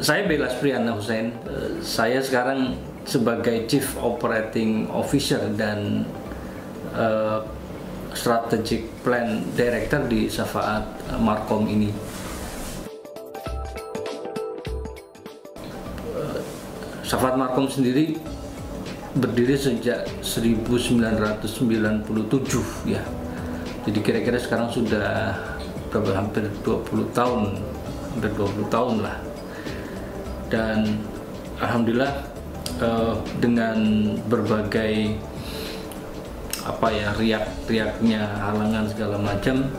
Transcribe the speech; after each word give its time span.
saya 0.00 0.28
Bela 0.28 0.48
Spriana 0.52 0.92
Hussein. 0.92 1.32
Uh, 1.48 1.80
saya 1.80 2.20
sekarang 2.20 2.76
sebagai 3.08 3.64
Chief 3.70 3.86
Operating 4.02 4.90
Officer 4.92 5.40
dan 5.56 6.04
uh, 6.92 7.40
Strategic 8.12 8.88
Plan 9.04 9.44
Director 9.56 10.04
di 10.08 10.28
Safaat 10.28 10.84
Markom 11.16 11.64
ini. 11.68 11.88
Uh, 16.12 16.40
Safaat 17.00 17.40
Markom 17.40 17.68
sendiri 17.68 18.20
berdiri 19.16 19.56
sejak 19.56 20.04
1997 20.20 21.48
ya. 22.84 23.00
Jadi 23.86 23.98
kira-kira 24.02 24.36
sekarang 24.36 24.68
sudah 24.68 25.38
berapa 25.88 26.12
hampir 26.12 26.50
20 26.66 27.16
tahun, 27.16 27.56
hampir 28.12 28.30
20 28.34 28.68
tahun 28.68 28.94
lah 29.06 29.25
dan 30.46 31.00
alhamdulillah 31.58 32.12
uh, 32.78 33.18
dengan 33.42 33.76
berbagai 34.30 35.16
apa 36.66 36.90
ya 36.90 37.14
riak-riaknya 37.14 38.26
halangan 38.42 38.90
segala 38.90 39.16
macam 39.22 39.70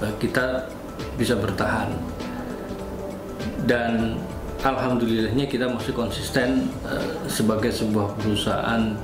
uh, 0.00 0.14
kita 0.16 0.68
bisa 1.16 1.36
bertahan. 1.36 1.92
Dan 3.68 4.16
alhamdulillahnya 4.64 5.46
kita 5.48 5.68
masih 5.68 5.92
konsisten 5.92 6.68
uh, 6.84 7.28
sebagai 7.28 7.72
sebuah 7.72 8.16
perusahaan 8.16 8.96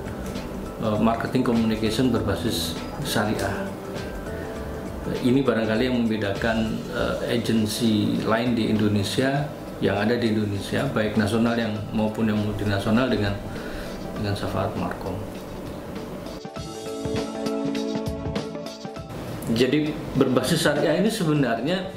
uh, 0.80 0.99
marketing 1.01 1.45
communication 1.45 2.09
berbasis 2.09 2.77
syariah. 3.05 3.69
Ini 5.07 5.38
barangkali 5.46 5.87
yang 5.87 6.02
membedakan 6.02 6.83
uh, 6.90 7.23
agensi 7.30 8.18
lain 8.27 8.59
di 8.59 8.74
Indonesia 8.74 9.46
yang 9.85 9.96
ada 10.01 10.16
di 10.16 10.32
Indonesia 10.32 10.88
baik 10.93 11.21
nasional 11.21 11.52
yang 11.57 11.73
maupun 11.93 12.32
yang 12.32 12.41
multinasional 12.41 13.09
dengan 13.13 13.37
dengan 14.16 14.33
Safaat 14.33 14.73
Markom. 14.80 15.16
Jadi 19.57 19.95
berbasis 20.16 20.65
syariah 20.65 21.01
ini 21.01 21.09
sebenarnya 21.13 21.88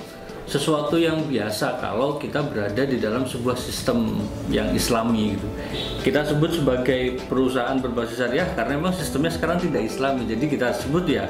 sesuatu 0.50 0.98
yang 0.98 1.30
biasa 1.30 1.78
kalau 1.78 2.18
kita 2.18 2.42
berada 2.42 2.82
di 2.82 2.98
dalam 2.98 3.26
sebuah 3.26 3.54
sistem 3.54 4.18
yang 4.50 4.74
islami 4.74 5.38
gitu. 5.38 5.48
Kita 6.02 6.26
sebut 6.26 6.58
sebagai 6.58 7.22
perusahaan 7.30 7.78
berbasis 7.78 8.18
syariah 8.18 8.50
karena 8.58 8.82
memang 8.82 8.94
sistemnya 8.98 9.30
sekarang 9.30 9.62
tidak 9.62 9.86
islami. 9.86 10.26
Jadi 10.26 10.46
kita 10.50 10.74
sebut 10.74 11.06
ya 11.06 11.30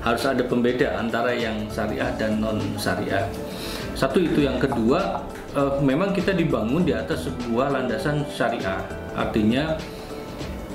harus 0.00 0.24
ada 0.24 0.46
pembeda 0.46 0.96
antara 0.96 1.34
yang 1.34 1.68
syariah 1.68 2.08
dan 2.16 2.40
non 2.40 2.58
syariah. 2.80 3.26
Satu 4.00 4.16
itu 4.16 4.48
yang 4.48 4.56
kedua 4.56 5.20
uh, 5.52 5.76
memang 5.84 6.16
kita 6.16 6.32
dibangun 6.32 6.88
di 6.88 6.96
atas 6.96 7.28
sebuah 7.28 7.76
landasan 7.76 8.24
syariah. 8.32 8.80
Artinya 9.12 9.76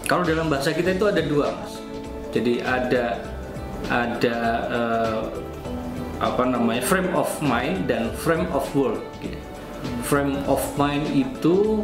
kalau 0.05 0.21
dalam 0.21 0.45
bahasa 0.45 0.69
kita 0.69 0.93
itu 0.93 1.09
ada 1.09 1.25
dua, 1.25 1.49
mas. 1.57 1.81
Jadi 2.29 2.61
ada 2.61 3.17
ada 3.89 4.37
uh, 4.69 5.21
apa 6.21 6.43
namanya 6.45 6.85
frame 6.85 7.09
of 7.17 7.25
mind 7.41 7.89
dan 7.89 8.13
frame 8.13 8.45
of 8.53 8.61
world. 8.77 9.01
Gitu. 9.17 9.41
Frame 10.05 10.37
of 10.45 10.61
mind 10.77 11.09
itu 11.09 11.81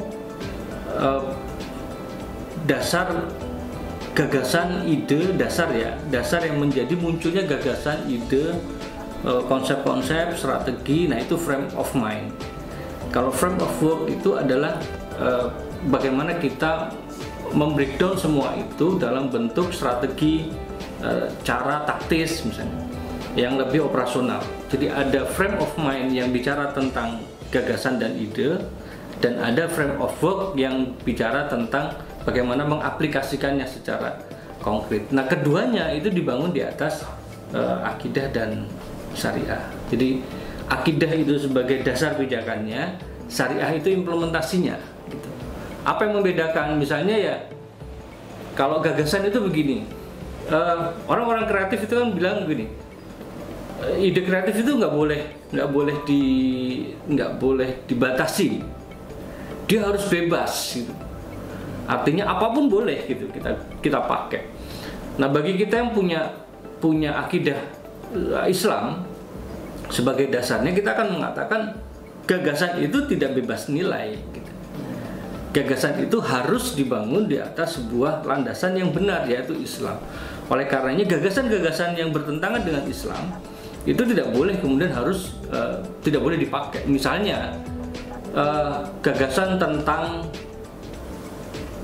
uh, 0.93 1.25
dasar 2.69 3.33
gagasan 4.13 4.85
ide 4.85 5.33
dasar 5.41 5.73
ya 5.73 5.97
dasar 6.13 6.45
yang 6.45 6.61
menjadi 6.61 6.93
munculnya 6.93 7.49
gagasan 7.49 8.05
ide 8.05 8.61
konsep-konsep 9.21 10.33
strategi 10.33 11.05
nah 11.05 11.21
itu 11.21 11.37
frame 11.37 11.69
of 11.77 11.89
mind 11.93 12.33
kalau 13.11 13.29
frame 13.29 13.59
of 13.59 13.71
work 13.83 14.07
itu 14.07 14.39
adalah 14.39 14.79
uh, 15.19 15.51
bagaimana 15.91 16.39
kita 16.39 16.95
membreakdown 17.51 18.15
semua 18.15 18.55
itu 18.55 18.95
dalam 18.95 19.27
bentuk 19.27 19.75
strategi 19.75 20.47
uh, 21.03 21.27
cara 21.43 21.83
taktis 21.83 22.39
misalnya 22.47 22.91
yang 23.35 23.55
lebih 23.55 23.87
operasional. 23.87 24.43
Jadi 24.67 24.91
ada 24.91 25.23
frame 25.23 25.59
of 25.59 25.71
mind 25.79 26.11
yang 26.11 26.31
bicara 26.35 26.71
tentang 26.75 27.23
gagasan 27.51 27.99
dan 27.99 28.15
ide 28.15 28.59
dan 29.23 29.39
ada 29.39 29.67
frame 29.71 29.99
of 29.99 30.11
work 30.19 30.55
yang 30.59 30.95
bicara 31.03 31.47
tentang 31.47 31.95
bagaimana 32.27 32.67
mengaplikasikannya 32.67 33.67
secara 33.67 34.19
konkret. 34.59 35.07
Nah, 35.15 35.27
keduanya 35.27 35.91
itu 35.95 36.11
dibangun 36.11 36.51
di 36.51 36.63
atas 36.63 37.07
uh, 37.55 37.83
akidah 37.87 38.27
dan 38.31 38.67
syariah. 39.15 39.61
Jadi 39.91 40.23
akidah 40.71 41.11
itu 41.11 41.35
sebagai 41.37 41.83
dasar 41.83 42.15
pijakannya, 42.15 42.95
syariah 43.27 43.71
itu 43.75 43.91
implementasinya. 43.91 44.75
Gitu. 45.11 45.29
Apa 45.83 46.07
yang 46.07 46.21
membedakan? 46.21 46.79
Misalnya 46.79 47.15
ya, 47.17 47.35
kalau 48.55 48.79
gagasan 48.79 49.27
itu 49.27 49.39
begini, 49.43 49.83
eh, 50.47 50.79
orang-orang 51.07 51.47
kreatif 51.47 51.87
itu 51.87 51.93
kan 51.95 52.11
bilang 52.15 52.43
begini, 52.47 52.71
uh, 53.81 53.97
ide 53.97 54.21
kreatif 54.21 54.61
itu 54.61 54.71
nggak 54.77 54.93
boleh 54.93 55.21
nggak 55.51 55.69
boleh 55.73 55.95
di 56.07 56.23
nggak 57.11 57.31
boleh 57.41 57.83
dibatasi, 57.89 58.63
dia 59.67 59.79
harus 59.83 60.05
bebas. 60.07 60.79
Gitu. 60.79 60.93
Artinya 61.89 62.31
apa 62.31 62.55
pun 62.55 62.71
boleh 62.71 63.03
gitu 63.09 63.27
kita 63.33 63.51
kita 63.83 63.99
pakai. 64.07 64.47
Nah 65.19 65.27
bagi 65.27 65.59
kita 65.59 65.81
yang 65.81 65.91
punya 65.91 66.31
punya 66.79 67.19
akidah 67.19 67.59
Islam 68.47 69.05
sebagai 69.91 70.31
dasarnya 70.31 70.71
kita 70.71 70.95
akan 70.95 71.19
mengatakan 71.19 71.61
gagasan 72.25 72.79
itu 72.79 73.03
tidak 73.11 73.35
bebas 73.35 73.67
nilai. 73.67 74.15
Gitu. 74.31 74.51
Gagasan 75.51 75.99
itu 75.99 76.17
harus 76.23 76.79
dibangun 76.79 77.27
di 77.27 77.35
atas 77.35 77.75
sebuah 77.75 78.23
landasan 78.23 78.79
yang 78.79 78.95
benar 78.95 79.27
yaitu 79.27 79.51
Islam. 79.59 79.99
Oleh 80.47 80.67
karenanya 80.67 81.03
gagasan-gagasan 81.07 81.99
yang 81.99 82.15
bertentangan 82.15 82.63
dengan 82.63 82.87
Islam 82.87 83.35
itu 83.83 83.99
tidak 84.05 84.29
boleh 84.31 84.55
kemudian 84.61 84.93
harus 84.93 85.35
uh, 85.51 85.83
tidak 85.99 86.23
boleh 86.23 86.39
dipakai. 86.39 86.87
Misalnya 86.87 87.59
uh, 88.31 88.87
gagasan 89.03 89.59
tentang 89.59 90.23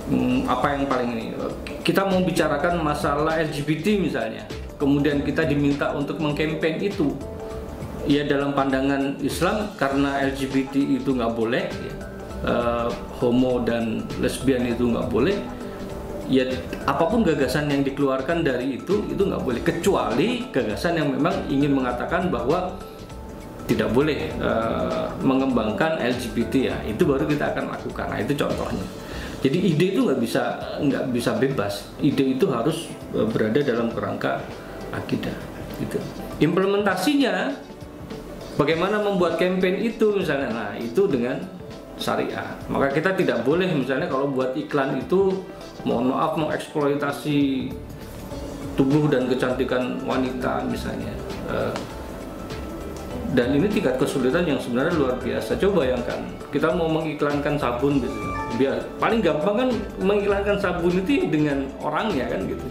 um, 0.08 0.48
apa 0.48 0.78
yang 0.80 0.84
paling 0.88 1.10
ini 1.12 1.26
kita 1.84 2.04
mau 2.04 2.20
bicarakan 2.20 2.84
masalah 2.84 3.40
LGBT 3.40 4.00
misalnya, 4.00 4.44
kemudian 4.78 5.26
kita 5.26 5.46
diminta 5.46 5.94
untuk 5.94 6.22
mengkampen 6.22 6.78
itu. 6.82 7.14
Ya 8.08 8.24
dalam 8.24 8.56
pandangan 8.56 9.20
Islam 9.20 9.68
karena 9.76 10.24
LGBT 10.32 10.80
itu 10.80 11.12
nggak 11.12 11.34
boleh 11.36 11.68
ya, 11.68 11.94
uh, 12.48 12.88
homo 13.20 13.60
dan 13.68 14.08
lesbian 14.24 14.64
itu 14.64 14.88
nggak 14.88 15.12
boleh 15.12 15.36
ya 16.28 16.44
apa 16.84 17.08
pun 17.08 17.24
gagasan 17.24 17.72
yang 17.72 17.88
dikeluarkan 17.88 18.44
dari 18.44 18.80
itu 18.80 19.04
itu 19.12 19.22
nggak 19.28 19.44
boleh. 19.44 19.60
Kecuali 19.60 20.48
gagasan 20.52 21.04
yang 21.04 21.12
memang 21.12 21.52
ingin 21.52 21.76
mengatakan 21.76 22.32
bahwa 22.32 22.76
tidak 23.68 23.92
boleh 23.92 24.32
uh, 24.40 25.12
mengembangkan 25.20 26.00
LGBT 26.00 26.54
ya 26.56 26.78
itu 26.88 27.04
baru 27.04 27.28
kita 27.28 27.52
akan 27.52 27.76
lakukan. 27.76 28.08
Nah 28.08 28.20
itu 28.24 28.34
contohnya. 28.40 28.86
Jadi 29.44 29.58
ide 29.76 29.86
itu 29.96 30.02
nggak 30.08 30.20
bisa 30.24 30.44
nggak 30.80 31.04
bisa 31.12 31.36
bebas. 31.36 31.92
Ide 32.00 32.40
itu 32.40 32.48
harus 32.48 32.88
uh, 33.12 33.28
berada 33.28 33.60
dalam 33.60 33.92
kerangka 33.92 34.40
akidah 34.94 35.36
gitu 35.80 35.98
implementasinya 36.42 37.54
Bagaimana 38.58 38.98
membuat 38.98 39.38
campaign 39.38 39.86
itu 39.86 40.18
misalnya? 40.18 40.50
Nah, 40.50 40.72
itu 40.82 41.06
dengan 41.06 41.38
syariah. 42.02 42.58
Maka 42.66 42.90
kita 42.90 43.14
tidak 43.14 43.46
boleh 43.46 43.70
misalnya 43.70 44.10
kalau 44.10 44.34
buat 44.34 44.58
iklan 44.58 44.98
itu 44.98 45.46
mohon 45.86 46.10
maaf 46.10 46.34
mengeksploitasi 46.42 47.70
tubuh 48.74 49.06
dan 49.14 49.30
kecantikan 49.30 50.02
wanita 50.02 50.66
misalnya. 50.66 51.14
Eh, 51.54 51.74
dan 53.38 53.54
ini 53.54 53.70
tingkat 53.70 54.02
kesulitan 54.02 54.42
yang 54.50 54.58
sebenarnya 54.58 54.98
luar 54.98 55.22
biasa. 55.22 55.54
Coba 55.62 55.86
bayangkan, 55.86 56.26
kita 56.50 56.74
mau 56.74 56.90
mengiklankan 56.90 57.62
sabun 57.62 58.02
gitu. 58.02 58.18
Biar 58.58 58.82
paling 58.98 59.22
gampang 59.22 59.54
kan 59.54 59.70
mengiklankan 60.02 60.58
sabun 60.58 60.98
itu 60.98 61.30
dengan 61.30 61.70
orangnya 61.78 62.26
kan 62.26 62.42
gitu. 62.50 62.66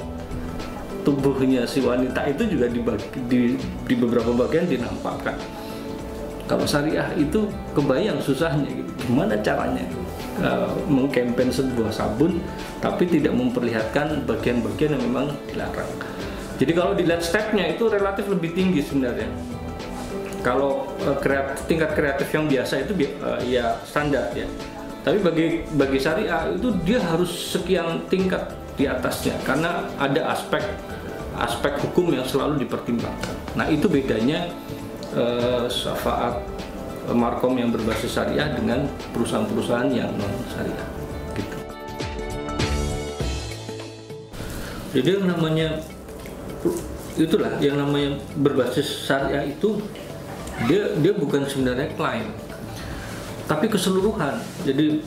Tubuhnya 1.07 1.63
si 1.63 1.87
wanita 1.87 2.27
itu 2.27 2.51
juga 2.51 2.67
di, 2.67 2.83
di, 3.31 3.55
di 3.87 3.95
beberapa 3.95 4.35
bagian 4.35 4.67
dinampakkan. 4.67 5.39
Kalau 6.51 6.67
syariah 6.67 7.07
itu 7.15 7.47
kebayang 7.79 8.19
susahnya 8.19 8.67
gitu. 8.67 8.91
gimana 9.07 9.39
caranya? 9.39 9.87
Uh, 10.37 10.69
mengkampen 10.91 11.49
sebuah 11.49 11.89
sabun 11.89 12.45
tapi 12.85 13.09
tidak 13.09 13.33
memperlihatkan 13.33 14.27
bagian-bagian 14.29 14.99
yang 14.99 15.03
memang 15.09 15.27
dilarang. 15.49 15.89
Jadi 16.61 16.73
kalau 16.77 16.93
dilihat 16.93 17.23
stepnya 17.25 17.73
itu 17.73 17.89
relatif 17.89 18.27
lebih 18.29 18.53
tinggi 18.53 18.83
sebenarnya. 18.85 19.31
Kalau 20.45 20.91
uh, 21.07 21.17
kreatif, 21.23 21.57
tingkat 21.71 21.95
kreatif 21.95 22.29
yang 22.35 22.51
biasa 22.51 22.85
itu 22.85 22.93
uh, 23.23 23.41
ya 23.47 23.79
standar 23.87 24.29
ya. 24.35 24.45
Tapi 25.07 25.23
bagi 25.23 25.47
bagi 25.79 25.99
syariah 26.03 26.51
itu 26.51 26.69
dia 26.83 26.99
harus 26.99 27.31
sekian 27.31 28.05
tingkat 28.11 28.43
di 28.77 28.85
atasnya 28.85 29.37
karena 29.43 29.89
ada 29.97 30.37
aspek 30.37 30.63
aspek 31.37 31.77
hukum 31.81 32.13
yang 32.13 32.25
selalu 32.25 32.65
dipertimbangkan 32.65 33.37
nah 33.57 33.69
itu 33.69 33.89
bedanya 33.89 34.53
uh, 35.17 35.69
syafaat 35.69 36.57
markom 37.15 37.55
yang 37.55 37.71
berbasis 37.71 38.19
syariah 38.19 38.51
dengan 38.57 38.91
perusahaan-perusahaan 39.15 39.87
yang 39.95 40.11
non 40.19 40.33
syariah 40.51 40.89
gitu. 41.39 41.59
Jadi 44.97 45.09
yang 45.21 45.27
namanya 45.31 45.69
itulah 47.15 47.53
yang 47.63 47.79
namanya 47.79 48.19
berbasis 48.35 49.07
syariah 49.07 49.47
itu 49.47 49.79
dia 50.67 50.97
dia 50.99 51.13
bukan 51.15 51.47
sebenarnya 51.47 51.95
klaim 51.95 52.33
tapi 53.47 53.71
keseluruhan. 53.71 54.43
Jadi 54.67 55.05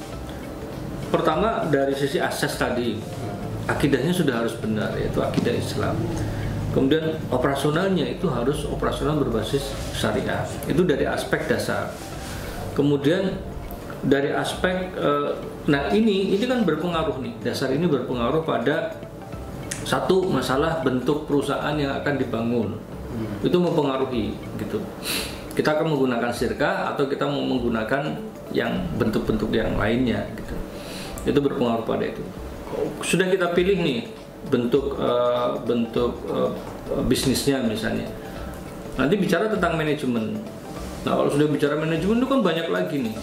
pertama 1.12 1.68
dari 1.68 1.92
sisi 1.98 2.21
asas 2.21 2.56
tadi 2.56 2.95
akidahnya 3.69 4.13
sudah 4.13 4.42
harus 4.42 4.57
benar 4.57 4.94
yaitu 4.98 5.21
akidah 5.21 5.54
Islam. 5.54 5.95
Kemudian 6.69 7.18
operasionalnya 7.33 8.06
itu 8.06 8.30
harus 8.30 8.66
operasional 8.69 9.18
berbasis 9.18 9.74
syariah. 9.98 10.45
Itu 10.69 10.86
dari 10.86 11.06
aspek 11.06 11.50
dasar. 11.50 11.89
Kemudian 12.77 13.38
dari 14.06 14.30
aspek 14.31 14.94
eh, 14.94 15.31
nah 15.66 15.89
ini 15.89 16.38
ini 16.38 16.45
kan 16.45 16.66
berpengaruh 16.66 17.18
nih. 17.21 17.33
Dasar 17.42 17.74
ini 17.74 17.89
berpengaruh 17.89 18.45
pada 18.45 18.94
satu 19.86 20.30
masalah 20.30 20.86
bentuk 20.86 21.25
perusahaan 21.25 21.74
yang 21.77 21.98
akan 22.01 22.16
dibangun. 22.18 22.69
Hmm. 23.10 23.42
itu 23.42 23.57
mempengaruhi 23.57 24.38
gitu. 24.62 24.77
Kita 25.57 25.74
akan 25.74 25.98
menggunakan 25.98 26.30
sirka 26.30 26.94
atau 26.94 27.10
kita 27.10 27.25
mau 27.25 27.42
menggunakan 27.42 28.21
yang 28.54 28.86
bentuk-bentuk 29.01 29.50
yang 29.50 29.74
lainnya 29.81 30.30
gitu. 30.38 30.54
Itu 31.25 31.42
berpengaruh 31.42 31.89
pada 31.89 32.06
itu 32.06 32.21
sudah 33.01 33.27
kita 33.30 33.51
pilih 33.57 33.77
nih 33.81 34.00
bentuk 34.48 34.95
uh, 34.98 35.60
bentuk 35.66 36.16
uh, 36.30 36.54
bisnisnya 37.06 37.62
misalnya. 37.66 38.07
Nanti 38.95 39.16
bicara 39.16 39.48
tentang 39.51 39.75
manajemen. 39.80 40.39
Nah 41.07 41.12
kalau 41.16 41.30
sudah 41.31 41.48
bicara 41.48 41.80
manajemen 41.80 42.19
itu 42.19 42.27
kan 42.27 42.39
banyak 42.44 42.68
lagi 42.68 42.98
nih. 43.10 43.16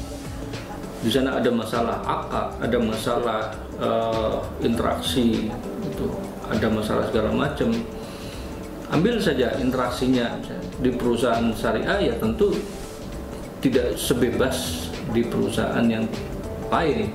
Di 1.04 1.10
sana 1.12 1.38
ada 1.38 1.50
masalah 1.52 2.02
akad 2.02 2.46
ada 2.64 2.78
masalah 2.80 3.40
uh, 3.78 4.42
interaksi 4.64 5.52
itu 5.84 6.06
ada 6.48 6.66
masalah 6.72 7.04
segala 7.12 7.30
macam. 7.30 7.70
Ambil 8.90 9.18
saja 9.18 9.54
interaksinya. 9.58 10.38
Di 10.78 10.90
perusahaan 10.94 11.50
syariah 11.52 12.12
ya 12.12 12.14
tentu 12.16 12.54
tidak 13.60 13.98
sebebas 13.98 14.88
di 15.10 15.26
perusahaan 15.26 15.84
yang 15.86 16.06
lain 16.70 17.10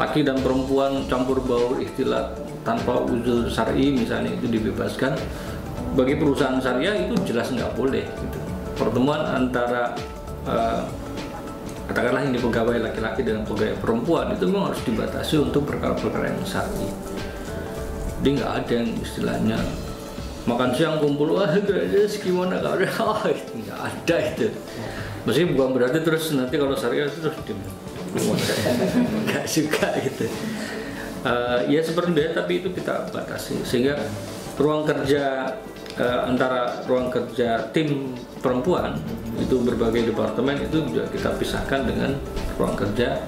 laki 0.00 0.24
dan 0.24 0.40
perempuan 0.40 1.04
campur 1.12 1.44
baur 1.44 1.76
istilah 1.76 2.32
tanpa 2.64 3.04
uzur 3.04 3.52
syari 3.52 3.92
misalnya 3.92 4.32
itu 4.32 4.48
dibebaskan. 4.48 5.12
Bagi 5.92 6.16
perusahaan 6.16 6.56
syariah 6.56 7.10
itu 7.10 7.14
jelas 7.28 7.50
nggak 7.52 7.74
boleh 7.74 8.06
gitu. 8.06 8.38
pertemuan 8.78 9.20
antara 9.20 9.92
uh, 10.48 10.86
katakanlah 11.90 12.24
ini 12.24 12.38
pegawai 12.40 12.80
laki-laki 12.80 13.26
dengan 13.26 13.44
pegawai 13.44 13.76
perempuan 13.82 14.32
itu 14.32 14.48
memang 14.48 14.72
harus 14.72 14.80
dibatasi 14.86 15.34
untuk 15.42 15.68
perkara-perkara 15.68 16.32
yang 16.32 16.40
syari. 16.46 16.88
Jadi 18.22 18.28
nggak 18.40 18.52
ada 18.54 18.72
yang 18.72 18.90
istilahnya 19.02 19.58
makan 20.48 20.70
siang 20.72 20.96
kumpul 21.02 21.36
wah 21.36 21.52
gratis 21.52 22.16
gimana 22.22 22.62
kalau 22.62 22.80
oh, 23.12 23.26
nggak 23.28 23.80
ada 23.82 24.16
itu. 24.32 24.48
Maksudnya 25.26 25.48
bukan 25.52 25.68
berarti 25.76 25.98
terus 26.00 26.24
nanti 26.32 26.54
kalau 26.56 26.72
syariah 26.78 27.10
itu 27.10 27.18
terus 27.20 27.36
di 27.44 27.52
nggak 29.26 29.46
suka 29.46 29.88
gitu. 30.02 30.26
Uh, 31.20 31.60
ya 31.68 31.84
seperti 31.84 32.10
biasa 32.16 32.32
tapi 32.44 32.52
itu 32.64 32.68
kita 32.72 33.10
batasi. 33.12 33.60
Sehingga 33.62 34.00
ruang 34.56 34.88
kerja 34.88 35.54
uh, 36.00 36.20
antara 36.26 36.80
ruang 36.88 37.12
kerja 37.12 37.70
tim 37.70 38.16
perempuan 38.40 38.96
itu 39.36 39.60
berbagai 39.60 40.12
departemen 40.12 40.64
itu 40.64 40.80
juga 40.90 41.04
kita 41.12 41.36
pisahkan 41.36 41.84
dengan 41.84 42.16
ruang 42.56 42.76
kerja 42.76 43.20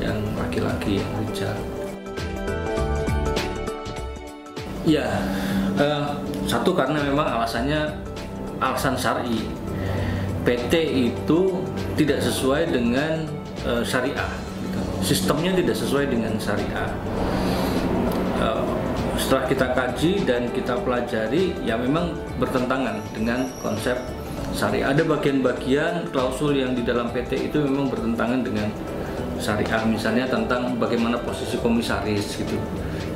yang 0.00 0.16
laki-laki 0.36 1.00
yang 1.00 1.10
rijal 1.20 1.56
ya 4.88 5.06
uh, 5.76 6.16
satu 6.48 6.72
karena 6.72 6.98
memang 7.04 7.26
alasannya 7.40 8.10
alasan 8.60 8.96
syari. 8.96 9.44
PT 10.40 10.72
itu 11.12 11.60
tidak 12.00 12.24
sesuai 12.24 12.72
dengan 12.72 13.28
uh, 13.66 13.82
syariah 13.84 14.30
gitu. 14.64 14.80
sistemnya 15.04 15.52
tidak 15.56 15.76
sesuai 15.76 16.04
dengan 16.08 16.32
syariah. 16.40 16.90
Uh, 18.40 18.64
setelah 19.20 19.44
kita 19.52 19.66
kaji 19.76 20.12
dan 20.24 20.48
kita 20.50 20.80
pelajari 20.80 21.52
ya 21.60 21.76
memang 21.76 22.16
bertentangan 22.40 23.04
dengan 23.12 23.44
konsep 23.60 24.00
syariah. 24.56 24.90
Ada 24.90 25.04
bagian-bagian 25.04 26.08
klausul 26.08 26.56
yang 26.56 26.72
di 26.72 26.82
dalam 26.82 27.12
PT 27.12 27.52
itu 27.52 27.60
memang 27.60 27.92
bertentangan 27.92 28.40
dengan 28.40 28.68
syariah. 29.36 29.82
Misalnya 29.84 30.24
tentang 30.28 30.76
bagaimana 30.80 31.20
posisi 31.20 31.60
komisaris 31.60 32.40
gitu. 32.40 32.56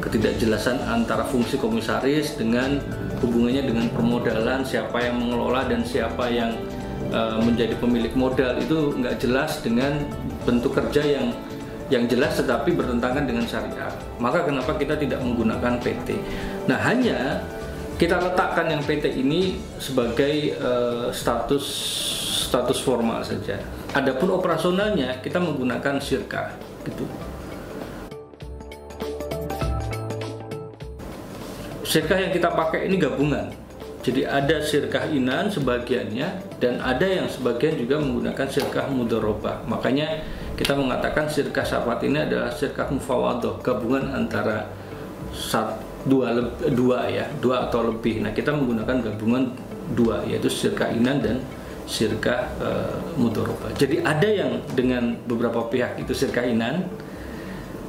Ketidakjelasan 0.05 0.85
antara 0.85 1.25
fungsi 1.25 1.57
komisaris 1.57 2.37
dengan 2.37 2.77
hubungannya 3.25 3.65
dengan 3.65 3.87
permodalan 3.89 4.61
siapa 4.61 5.01
yang 5.01 5.17
mengelola 5.17 5.65
dan 5.65 5.81
siapa 5.81 6.29
yang 6.29 6.53
uh, 7.15 7.39
menjadi 7.39 7.79
pemilik 7.79 8.11
modal 8.19 8.59
itu 8.59 8.99
nggak 8.99 9.23
jelas 9.23 9.63
dengan 9.63 10.03
bentuk 10.43 10.75
kerja 10.75 11.07
yang 11.07 11.31
yang 11.93 12.09
jelas 12.11 12.41
tetapi 12.41 12.75
bertentangan 12.75 13.29
dengan 13.29 13.45
syariah. 13.47 13.93
Maka 14.19 14.49
kenapa 14.49 14.75
kita 14.75 14.99
tidak 14.99 15.21
menggunakan 15.21 15.79
PT? 15.79 16.17
Nah, 16.67 16.81
hanya 16.81 17.45
kita 18.01 18.19
letakkan 18.19 18.73
yang 18.73 18.83
PT 18.83 19.21
ini 19.21 19.61
sebagai 19.79 20.59
uh, 20.59 21.13
status 21.15 21.65
status 22.51 22.81
formal 22.83 23.23
saja. 23.23 23.61
Adapun 23.95 24.35
operasionalnya 24.35 25.23
kita 25.23 25.39
menggunakan 25.39 26.03
sirka 26.03 26.57
gitu. 26.83 27.05
Sirka 31.85 32.19
yang 32.19 32.35
kita 32.35 32.51
pakai 32.51 32.91
ini 32.91 32.99
gabungan. 32.99 33.64
Jadi 34.05 34.21
ada 34.21 34.61
sirkah 34.61 35.09
inan 35.09 35.49
sebagiannya 35.49 36.61
dan 36.61 36.77
ada 36.85 37.09
yang 37.09 37.25
sebagian 37.25 37.81
juga 37.81 37.97
menggunakan 37.97 38.45
sirkah 38.53 38.85
mudoroba. 38.93 39.65
Makanya 39.65 40.21
kita 40.61 40.77
mengatakan 40.77 41.25
sirkah 41.25 41.65
safat 41.65 42.05
ini 42.05 42.21
adalah 42.21 42.53
sirkah 42.53 42.85
mufawadoh, 42.93 43.65
gabungan 43.65 44.13
antara 44.13 44.69
dua, 46.05 46.37
dua 46.69 47.09
ya, 47.09 47.25
dua 47.41 47.65
atau 47.73 47.89
lebih. 47.89 48.21
Nah 48.21 48.37
kita 48.37 48.53
menggunakan 48.53 49.09
gabungan 49.09 49.57
dua 49.97 50.21
yaitu 50.29 50.53
sirkah 50.53 50.93
inan 50.93 51.25
dan 51.25 51.37
sirkah 51.89 52.53
e, 52.61 52.69
mudoroba. 53.17 53.73
Jadi 53.73 54.05
ada 54.05 54.29
yang 54.29 54.61
dengan 54.77 55.17
beberapa 55.25 55.65
pihak 55.73 55.97
itu 55.97 56.13
sirkah 56.13 56.45
inan, 56.45 56.93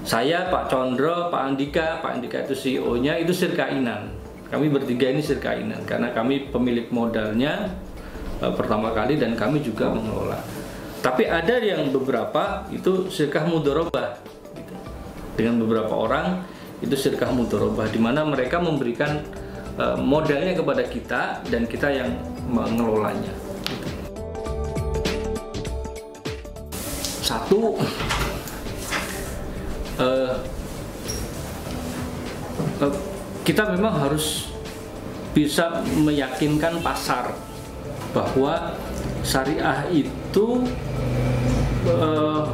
saya 0.07 0.47
Pak 0.47 0.71
Condro, 0.71 1.27
Pak 1.27 1.43
Andika, 1.43 1.99
Pak 1.99 2.11
Andika 2.23 2.39
itu 2.47 2.55
CEO-nya 2.55 3.19
itu 3.19 3.35
sirkah 3.35 3.67
inan 3.67 4.24
kami 4.45 4.69
bertiga 4.69 5.09
ini 5.09 5.25
sirkainan 5.25 5.83
karena 5.89 6.13
kami 6.13 6.53
pemilik 6.53 6.85
modalnya 6.93 7.73
uh, 8.41 8.53
pertama 8.53 8.93
kali 8.93 9.17
dan 9.17 9.33
kami 9.33 9.61
juga 9.61 9.89
mengelola. 9.89 10.37
Tapi 11.01 11.29
ada 11.29 11.61
yang 11.61 11.93
beberapa 11.93 12.65
itu 12.73 13.09
sirkah 13.13 13.45
mudorobah 13.45 14.17
gitu. 14.57 14.73
dengan 15.37 15.61
beberapa 15.61 15.93
orang 15.93 16.41
itu 16.81 16.97
sirkah 16.97 17.29
mudorobah 17.29 17.89
di 17.89 18.01
mana 18.01 18.25
mereka 18.25 18.57
memberikan 18.57 19.21
uh, 19.77 19.97
modalnya 19.97 20.57
kepada 20.57 20.83
kita 20.85 21.45
dan 21.49 21.69
kita 21.69 21.93
yang 21.93 22.09
mengelolanya. 22.49 23.33
Gitu. 23.69 23.87
Satu 27.21 27.77
uh, 30.01 30.33
kita 33.45 33.77
memang 33.77 33.93
harus 33.93 34.49
bisa 35.37 35.85
meyakinkan 36.01 36.81
pasar 36.81 37.29
bahwa 38.09 38.73
syariah 39.21 39.85
itu 39.93 40.65
uh, 41.85 42.49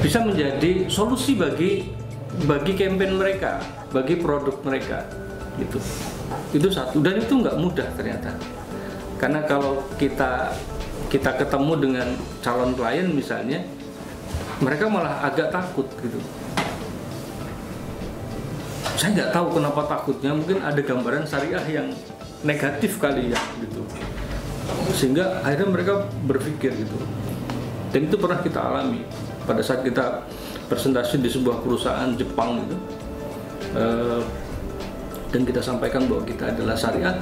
bisa 0.00 0.24
menjadi 0.24 0.88
solusi 0.88 1.36
bagi 1.36 1.92
bagi 2.48 2.72
campaign 2.72 3.20
mereka, 3.20 3.60
bagi 3.92 4.16
produk 4.16 4.56
mereka, 4.64 5.04
gitu. 5.60 5.76
Itu 6.56 6.72
satu 6.72 7.04
dan 7.04 7.20
itu 7.20 7.36
nggak 7.36 7.60
mudah 7.60 7.88
ternyata. 7.92 8.32
Karena 9.20 9.44
kalau 9.44 9.84
kita 10.00 10.56
kita 11.12 11.36
ketemu 11.36 11.72
dengan 11.76 12.08
calon 12.40 12.72
klien 12.72 13.12
misalnya, 13.12 13.60
mereka 14.64 14.88
malah 14.88 15.20
agak 15.20 15.52
takut 15.52 15.84
gitu 16.00 16.16
saya 18.96 19.10
nggak 19.14 19.30
tahu 19.34 19.46
kenapa 19.60 19.80
takutnya. 19.86 20.30
Mungkin 20.34 20.58
ada 20.64 20.80
gambaran 20.80 21.24
syariah 21.28 21.64
yang 21.68 21.88
negatif 22.42 22.96
kali 22.96 23.30
ya 23.30 23.40
gitu. 23.60 23.82
Sehingga 24.94 25.44
akhirnya 25.44 25.68
mereka 25.68 25.94
berpikir 26.24 26.72
gitu. 26.74 26.98
Dan 27.90 28.06
itu 28.06 28.16
pernah 28.16 28.38
kita 28.40 28.60
alami. 28.62 29.02
Pada 29.44 29.60
saat 29.60 29.82
kita 29.82 30.24
presentasi 30.70 31.18
di 31.18 31.26
sebuah 31.26 31.66
perusahaan 31.66 32.14
Jepang 32.14 32.62
gitu 32.62 32.76
uh, 33.74 34.22
dan 35.34 35.42
kita 35.42 35.58
sampaikan 35.58 36.06
bahwa 36.06 36.22
kita 36.22 36.54
adalah 36.54 36.78
syariah 36.78 37.18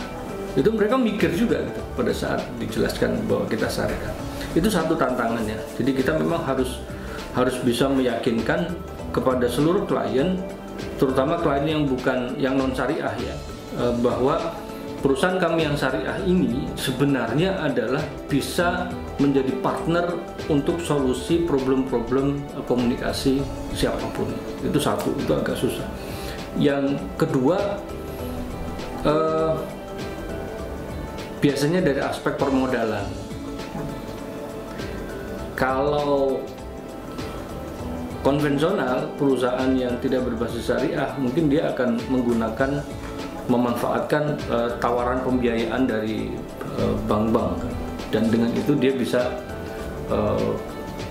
itu 0.52 0.68
mereka 0.68 1.00
mikir 1.00 1.32
juga 1.32 1.64
gitu 1.64 1.80
pada 1.96 2.12
saat 2.12 2.44
dijelaskan 2.60 3.24
bahwa 3.24 3.48
kita 3.48 3.68
syariah. 3.68 4.12
Itu 4.52 4.68
satu 4.68 4.96
tantangannya. 4.96 5.56
Jadi 5.80 5.90
kita 5.96 6.16
memang 6.16 6.44
harus 6.44 6.82
harus 7.36 7.56
bisa 7.62 7.86
meyakinkan 7.88 8.74
kepada 9.12 9.46
seluruh 9.46 9.86
klien 9.86 10.40
terutama 10.98 11.38
klien 11.38 11.64
yang 11.78 11.82
bukan 11.86 12.34
yang 12.36 12.58
non 12.58 12.74
syariah 12.74 13.14
ya 13.22 13.34
eh, 13.78 13.94
bahwa 14.02 14.52
perusahaan 14.98 15.38
kami 15.38 15.62
yang 15.62 15.78
syariah 15.78 16.18
ini 16.26 16.66
sebenarnya 16.74 17.62
adalah 17.62 18.02
bisa 18.26 18.90
menjadi 19.22 19.54
partner 19.62 20.18
untuk 20.50 20.82
solusi 20.82 21.46
problem-problem 21.46 22.42
komunikasi 22.66 23.38
siapa 23.78 24.02
pun. 24.14 24.26
Itu 24.62 24.82
satu 24.82 25.14
itu 25.14 25.30
agak 25.30 25.54
susah. 25.54 25.86
Yang 26.58 26.98
kedua 27.14 27.78
eh, 29.06 29.54
biasanya 31.38 31.80
dari 31.86 32.02
aspek 32.02 32.34
permodalan. 32.34 33.06
Kalau 35.54 36.38
konvensional 38.28 39.08
perusahaan 39.16 39.72
yang 39.72 39.96
tidak 40.04 40.28
berbasis 40.28 40.68
syariah 40.68 41.08
mungkin 41.16 41.48
dia 41.48 41.72
akan 41.72 41.96
menggunakan 42.12 42.84
memanfaatkan 43.48 44.36
uh, 44.52 44.68
tawaran 44.76 45.24
pembiayaan 45.24 45.88
dari 45.88 46.28
eh, 46.76 46.94
bank-bank 47.08 47.56
uh, 47.64 47.72
dan 48.12 48.28
dengan 48.28 48.52
itu 48.52 48.76
dia 48.76 48.92
bisa 48.92 49.32
uh, 50.12 50.52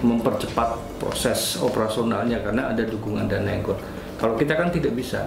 mempercepat 0.05 0.77
proses 1.01 1.57
operasionalnya 1.57 2.37
karena 2.45 2.69
ada 2.69 2.85
dukungan 2.85 3.25
dana 3.25 3.49
yang 3.49 3.65
kuat. 3.65 3.81
Kalau 4.21 4.37
kita 4.37 4.53
kan 4.53 4.69
tidak 4.69 4.93
bisa. 4.93 5.25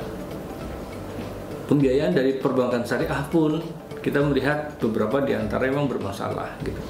Pembiayaan 1.67 2.15
dari 2.15 2.39
perbankan 2.39 2.87
syariah 2.87 3.27
pun 3.27 3.59
kita 3.99 4.23
melihat 4.23 4.79
beberapa 4.79 5.23
di 5.23 5.35
antara 5.35 5.67
memang 5.67 5.91
bermasalah 5.91 6.55
gitu. 6.63 6.83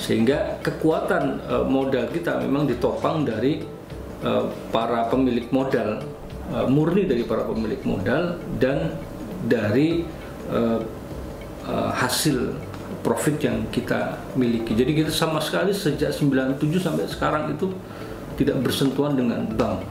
Sehingga 0.00 0.60
kekuatan 0.64 1.44
uh, 1.44 1.64
modal 1.68 2.08
kita 2.08 2.40
memang 2.40 2.64
ditopang 2.64 3.28
dari 3.28 3.79
para 4.68 5.08
pemilik 5.08 5.48
modal, 5.48 6.04
uh, 6.52 6.68
murni 6.68 7.08
dari 7.08 7.24
para 7.24 7.48
pemilik 7.48 7.80
modal 7.88 8.36
dan 8.60 8.92
dari 9.48 10.04
uh, 10.52 10.80
hasil 11.70 12.52
profit 13.00 13.38
yang 13.40 13.64
kita 13.70 14.18
miliki. 14.36 14.74
Jadi 14.74 14.92
kita 14.92 15.10
sama 15.14 15.40
sekali 15.40 15.70
sejak 15.70 16.12
97 16.12 16.58
sampai 16.82 17.06
sekarang 17.06 17.54
itu 17.54 17.70
tidak 18.36 18.60
bersentuhan 18.64 19.14
dengan 19.16 19.46
bank, 19.54 19.84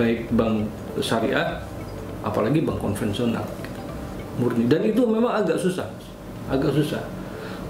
baik 0.00 0.30
bank 0.32 0.66
syariah, 0.98 1.62
apalagi 2.24 2.64
bank 2.64 2.80
konvensional. 2.80 3.44
Murni. 4.38 4.70
Dan 4.70 4.86
itu 4.86 5.02
memang 5.02 5.42
agak 5.42 5.58
susah, 5.58 5.90
agak 6.46 6.70
susah, 6.72 7.02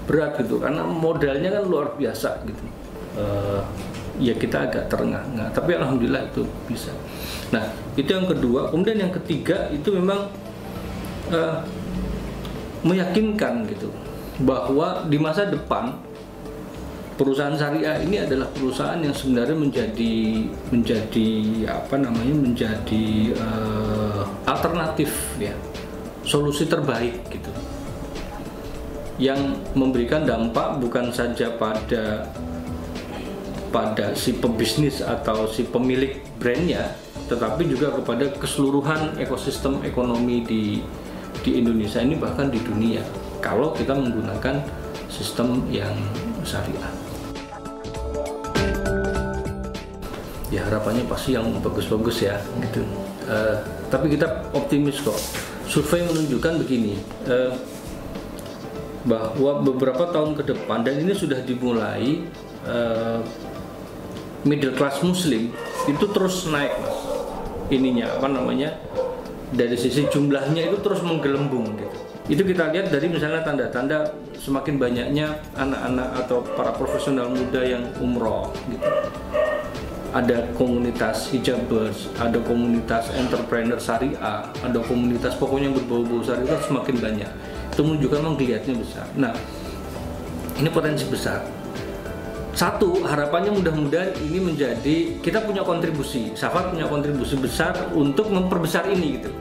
berat 0.05 0.37
gitu, 0.37 0.61
karena 0.61 0.85
modalnya 0.85 1.49
kan 1.59 1.63
luar 1.65 1.97
biasa 1.97 2.45
gitu. 2.45 2.63
Ya 4.19 4.35
kita 4.35 4.67
agak 4.67 4.91
terengah-engah, 4.91 5.49
tapi 5.55 5.79
alhamdulillah 5.79 6.27
itu 6.27 6.43
bisa. 6.67 6.91
Nah 7.55 7.63
itu 7.95 8.11
yang 8.11 8.27
kedua. 8.27 8.69
Kemudian 8.69 9.09
yang 9.09 9.13
ketiga 9.15 9.71
itu 9.71 9.95
memang 9.95 10.27
uh, 11.31 11.63
meyakinkan 12.83 13.67
gitu 13.67 13.89
bahwa 14.43 15.03
di 15.07 15.19
masa 15.19 15.47
depan 15.47 15.91
perusahaan 17.19 17.51
syariah 17.51 17.99
ini 17.99 18.23
adalah 18.23 18.47
perusahaan 18.55 18.95
yang 19.03 19.11
sebenarnya 19.11 19.57
menjadi 19.59 20.15
menjadi 20.71 21.29
apa 21.67 21.99
namanya 21.99 22.35
menjadi 22.39 23.35
uh, 23.35 24.23
alternatif 24.47 25.11
ya 25.35 25.51
solusi 26.23 26.63
terbaik 26.63 27.19
gitu 27.27 27.51
yang 29.19 29.59
memberikan 29.75 30.23
dampak 30.23 30.79
bukan 30.79 31.11
saja 31.11 31.51
pada 31.59 32.23
pada 33.69 34.17
si 34.17 34.37
pebisnis 34.37 35.01
atau 35.05 35.45
si 35.49 35.65
pemilik 35.65 36.17
brandnya 36.41 36.93
tetapi 37.29 37.69
juga 37.69 37.93
kepada 37.93 38.25
keseluruhan 38.41 39.21
ekosistem 39.21 39.85
ekonomi 39.85 40.41
di 40.41 40.81
di 41.45 41.61
Indonesia 41.61 42.01
ini 42.01 42.17
bahkan 42.17 42.49
di 42.49 42.59
dunia 42.59 43.05
kalau 43.39 43.71
kita 43.71 43.95
menggunakan 43.95 44.59
sistem 45.07 45.63
yang 45.71 45.93
syariah. 46.43 46.91
Ya 50.49 50.65
harapannya 50.65 51.05
pasti 51.05 51.37
yang 51.37 51.45
bagus-bagus 51.61 52.25
ya 52.25 52.41
gitu. 52.65 52.81
Uh, 53.29 53.61
tapi 53.93 54.17
kita 54.17 54.49
optimis 54.51 54.99
kok. 55.05 55.17
Survei 55.69 56.01
menunjukkan 56.01 56.65
begini 56.65 56.97
uh, 57.29 57.53
bahwa 59.05 59.61
beberapa 59.61 60.09
tahun 60.09 60.33
ke 60.33 60.43
depan 60.49 60.81
dan 60.81 61.05
ini 61.05 61.13
sudah 61.13 61.37
dimulai 61.45 62.25
uh, 62.65 63.21
middle 64.47 64.75
class 64.75 65.03
Muslim 65.03 65.51
itu 65.87 66.05
terus 66.15 66.47
naik 66.47 66.71
mas 66.79 66.97
ininya 67.69 68.17
apa 68.17 68.27
namanya 68.31 68.75
dari 69.49 69.73
sisi 69.73 70.05
jumlahnya 70.09 70.69
itu 70.69 70.77
terus 70.81 71.01
menggelembung 71.01 71.73
gitu. 71.77 71.97
Itu 72.29 72.45
kita 72.45 72.69
lihat 72.69 72.93
dari 72.93 73.09
misalnya 73.09 73.41
tanda-tanda 73.41 74.13
semakin 74.37 74.77
banyaknya 74.77 75.41
anak-anak 75.57 76.09
atau 76.25 76.45
para 76.53 76.69
profesional 76.77 77.33
muda 77.33 77.61
yang 77.65 77.81
umroh 77.97 78.53
gitu. 78.69 78.85
Ada 80.09 80.53
komunitas 80.57 81.29
hijabers, 81.33 82.09
ada 82.17 82.37
komunitas 82.45 83.09
entrepreneur 83.13 83.77
syariah, 83.77 84.45
ada 84.45 84.79
komunitas 84.85 85.37
pokoknya 85.37 85.69
yang 85.69 85.77
berbau-bau 85.81 86.21
syariah 86.21 86.57
semakin 86.65 86.95
banyak. 87.01 87.31
Itu 87.73 87.81
menunjukkan 87.85 88.17
memang 88.21 88.37
kelihatannya 88.37 88.77
besar. 88.81 89.05
Nah, 89.17 89.33
ini 90.57 90.69
potensi 90.69 91.05
besar 91.09 91.58
satu 92.59 93.07
harapannya 93.07 93.55
mudah-mudahan 93.55 94.19
ini 94.19 94.43
menjadi 94.43 95.15
kita 95.23 95.47
punya 95.47 95.63
kontribusi 95.63 96.35
Safar 96.35 96.75
punya 96.75 96.91
kontribusi 96.91 97.39
besar 97.39 97.71
untuk 97.95 98.27
memperbesar 98.27 98.83
ini 98.91 99.15
gitu. 99.15 99.31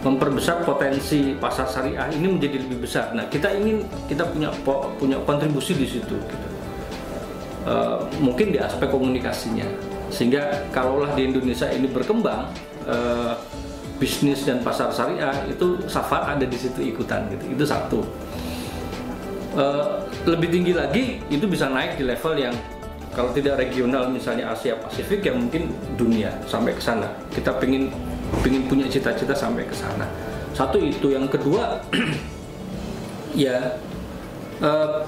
Memperbesar 0.00 0.64
potensi 0.64 1.36
pasar 1.36 1.68
syariah 1.68 2.08
ini 2.16 2.24
menjadi 2.24 2.56
lebih 2.64 2.88
besar. 2.88 3.12
Nah 3.12 3.28
kita 3.28 3.52
ingin 3.52 3.84
kita 4.08 4.24
punya 4.32 4.48
punya 4.96 5.20
kontribusi 5.28 5.76
di 5.76 5.84
situ 5.84 6.16
gitu. 6.16 6.46
uh, 7.68 8.00
mungkin 8.24 8.48
di 8.48 8.64
aspek 8.64 8.88
komunikasinya. 8.88 9.68
Sehingga 10.08 10.72
kalaulah 10.72 11.12
di 11.12 11.28
Indonesia 11.28 11.68
ini 11.68 11.84
berkembang 11.84 12.48
uh, 12.88 13.36
bisnis 14.00 14.48
dan 14.48 14.64
pasar 14.64 14.88
syariah 14.88 15.44
itu 15.52 15.84
Safar 15.84 16.32
ada 16.32 16.48
di 16.48 16.56
situ 16.56 16.80
ikutan 16.80 17.28
gitu. 17.28 17.44
Itu 17.52 17.64
satu 17.68 18.00
uh, 19.56 20.04
lebih 20.28 20.52
tinggi 20.52 20.72
lagi 20.76 21.04
itu 21.32 21.44
bisa 21.48 21.66
naik 21.72 21.96
di 21.98 22.04
level 22.06 22.36
yang 22.36 22.54
kalau 23.16 23.32
tidak 23.32 23.56
regional 23.56 24.12
misalnya 24.12 24.52
Asia 24.52 24.76
Pasifik 24.76 25.24
ya 25.24 25.32
mungkin 25.32 25.72
dunia 25.96 26.28
sampai 26.44 26.76
ke 26.76 26.82
sana. 26.84 27.08
Kita 27.32 27.56
pengen 27.56 27.88
pengen 28.44 28.68
punya 28.68 28.84
cita-cita 28.92 29.32
sampai 29.32 29.64
ke 29.64 29.72
sana. 29.72 30.04
Satu 30.52 30.76
itu. 30.76 31.16
Yang 31.16 31.40
kedua 31.40 31.80
ya 33.32 33.80
uh, 34.60 35.00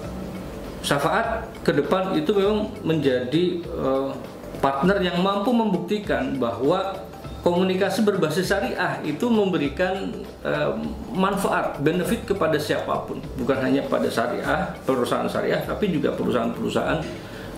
syafaat 0.80 1.52
ke 1.60 1.76
depan 1.76 2.16
itu 2.16 2.32
memang 2.32 2.72
menjadi 2.80 3.60
uh, 3.76 4.16
partner 4.64 5.04
yang 5.04 5.20
mampu 5.20 5.52
membuktikan 5.52 6.40
bahwa 6.40 6.96
komunikasi 7.42 8.02
berbasis 8.02 8.50
syariah 8.50 8.98
itu 9.06 9.26
memberikan 9.30 10.10
uh, 10.42 10.74
manfaat, 11.14 11.78
benefit 11.80 12.26
kepada 12.26 12.58
siapa 12.58 13.06
pun, 13.06 13.22
bukan 13.38 13.58
hanya 13.62 13.86
pada 13.86 14.10
syariah, 14.10 14.74
perusahaan 14.82 15.28
syariah, 15.30 15.62
tapi 15.62 15.94
juga 15.94 16.14
perusahaan-perusahaan 16.18 17.00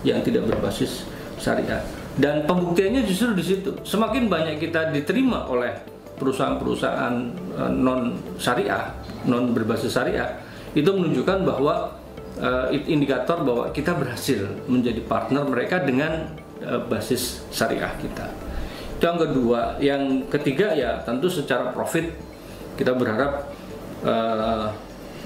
yang 0.05 0.21
tidak 0.21 0.49
berbasis 0.49 1.05
syariah. 1.41 1.81
Dan 2.17 2.43
pembuktiannya 2.43 3.07
justru 3.07 3.33
di 3.33 3.45
situ. 3.45 3.71
Semakin 3.87 4.27
banyak 4.27 4.59
kita 4.59 4.91
diterima 4.91 5.47
oleh 5.47 5.73
perusahaan-perusahaan 6.21 7.15
uh, 7.57 7.71
non 7.71 8.17
syariah, 8.37 8.93
non 9.25 9.55
berbasis 9.55 9.93
syariah, 9.93 10.37
itu 10.77 10.87
menunjukkan 10.87 11.43
bahwa 11.43 11.97
uh, 12.39 12.67
indikator 12.71 13.41
bahwa 13.41 13.73
kita 13.73 13.97
berhasil 13.97 14.45
menjadi 14.69 15.01
partner 15.03 15.43
mereka 15.47 15.81
dengan 15.81 16.31
uh, 16.63 16.79
basis 16.87 17.43
syariah 17.49 17.91
kita 17.99 18.50
itu 19.01 19.09
yang 19.09 19.17
kedua 19.17 19.61
yang 19.81 20.01
ketiga 20.29 20.77
ya 20.77 21.01
tentu 21.01 21.25
secara 21.25 21.73
profit 21.73 22.13
kita 22.77 22.93
berharap 22.93 23.49
uh, 24.05 24.69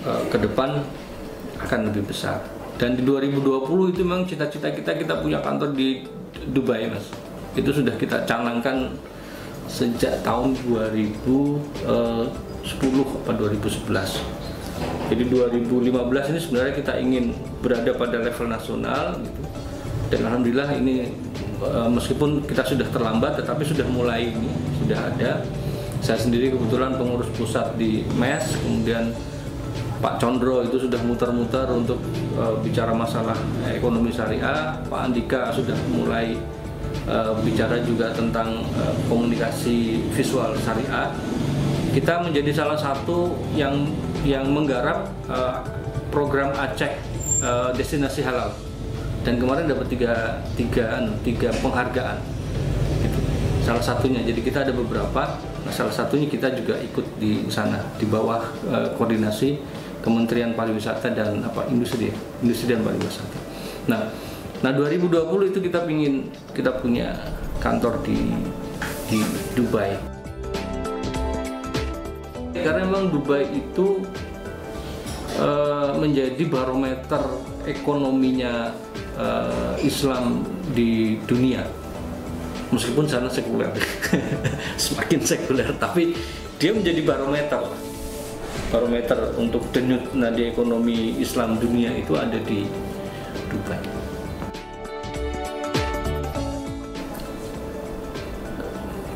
uh, 0.08 0.24
ke 0.32 0.39
depan 0.39 0.79
akan 1.60 1.91
lebih 1.91 2.08
besar. 2.08 2.39
Dan 2.79 2.96
di 2.96 3.03
2020 3.03 3.91
itu 3.91 4.00
memang 4.08 4.24
cita-cita 4.24 4.72
kita 4.72 4.96
kita 4.96 5.20
punya 5.20 5.44
kantor 5.44 5.75
di 5.75 6.08
Dubai 6.55 6.88
mas. 6.88 7.12
Itu 7.51 7.75
sudah 7.75 8.00
kita 8.00 8.24
canangkan 8.24 8.96
sejak 9.67 10.24
tahun 10.24 10.55
2010 10.72 11.20
eh, 11.84 12.25
atau 13.27 13.34
2011 13.34 14.46
jadi 15.10 15.24
2015 15.25 16.32
ini 16.32 16.39
sebenarnya 16.39 16.74
kita 16.75 16.94
ingin 17.01 17.34
berada 17.65 17.91
pada 17.98 18.22
level 18.22 18.46
nasional 18.46 19.17
gitu 19.24 19.41
dan 20.15 20.31
alhamdulillah 20.31 20.72
ini 20.79 21.12
Eh, 21.55 21.89
meskipun 21.89 22.43
kita 22.43 22.67
sudah 22.67 22.84
terlambat 22.91 23.39
tetapi 23.39 23.63
sudah 23.63 23.88
mulai 23.88 24.27
ini 24.27 24.51
sudah 24.84 25.00
ada 25.07 25.39
saya 26.03 26.19
sendiri 26.19 26.51
kebetulan 26.51 27.00
pengurus 27.00 27.31
pusat 27.31 27.79
di 27.79 28.03
MES 28.19 28.60
kemudian 28.60 29.15
Pak 30.03 30.19
Condro 30.19 30.67
itu 30.67 30.75
sudah 30.75 31.00
muter-muter 31.01 31.65
untuk 31.72 31.98
uh, 32.36 32.60
bicara 32.60 32.91
masalah 32.91 33.34
ekonomi 33.72 34.12
syariah. 34.12 34.75
Pak 34.86 35.00
Andika 35.07 35.50
sudah 35.55 35.74
mulai 35.89 36.36
uh, 37.07 37.34
bicara 37.41 37.79
juga 37.81 38.12
tentang 38.12 38.67
komunikasi 39.07 40.03
visual 40.13 40.53
syariah. 40.62 41.10
Kita 41.95 42.22
menjadi 42.22 42.51
salah 42.51 42.77
satu 42.77 43.34
yang 43.55 43.88
yang 44.27 44.51
menggarap 44.51 45.10
program 46.12 46.51
Aceh 46.53 46.91
uh, 47.41 47.72
destinasi 47.74 48.22
halal 48.22 48.51
dan 49.25 49.41
kemarin 49.41 49.65
dapat 49.65 49.89
tiga 49.89 50.13
tiga 50.53 51.01
anu, 51.01 51.17
tiga 51.25 51.50
penghargaan. 51.60 52.22
Gitu. 53.01 53.20
salah 53.65 53.82
satunya 53.82 54.22
jadi 54.22 54.39
kita 54.46 54.58
ada 54.70 54.74
beberapa. 54.77 55.41
Nah, 55.65 55.74
salah 55.74 55.89
satunya 55.89 56.29
kita 56.29 56.53
juga 56.53 56.77
ikut 56.77 57.17
di 57.17 57.50
sana 57.50 57.82
di 57.98 58.05
bawah 58.05 58.46
uh, 58.70 58.94
koordinasi 58.94 59.58
Kementerian 60.05 60.53
Pariwisata 60.53 61.10
dan 61.10 61.41
apa 61.41 61.65
industri 61.74 62.13
industri 62.46 62.70
dan 62.77 62.86
pariwisata. 62.86 63.39
Nah 63.89 64.13
nah 64.62 64.72
2020 64.72 65.50
itu 65.50 65.60
kita 65.65 65.82
ingin 65.89 66.29
kita 66.53 66.77
punya 66.77 67.17
kantor 67.58 67.98
di 68.05 68.38
di 69.10 69.20
Dubai. 69.58 69.98
Karena 72.53 72.86
memang 72.86 73.10
Dubai 73.10 73.50
itu 73.50 74.05
uh, 75.41 75.98
menjadi 75.98 76.46
barometer 76.46 77.22
ekonominya 77.65 78.74
uh, 79.17 79.75
Islam 79.81 80.43
di 80.72 81.19
dunia 81.27 81.63
meskipun 82.74 83.05
sana 83.05 83.29
sekuler 83.29 83.72
semakin 84.84 85.19
sekuler 85.22 85.69
tapi 85.77 86.15
dia 86.55 86.72
menjadi 86.72 87.03
barometer. 87.03 87.63
Barometer 88.72 89.36
untuk 89.36 89.67
denyut 89.75 90.15
nadi 90.15 90.48
ekonomi 90.50 91.19
Islam 91.19 91.60
dunia 91.60 91.91
itu 91.93 92.15
ada 92.15 92.39
di 92.39 92.63
Dubai. 93.51 93.79